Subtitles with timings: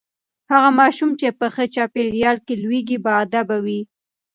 [0.51, 3.81] هغه ماشوم چې په ښه چاپیریال کې لوییږي باادبه وي.